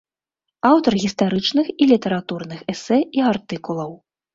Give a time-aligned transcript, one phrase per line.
[0.69, 3.91] Аўтар гістарычных і літаратурных эсэ і артыкулаў.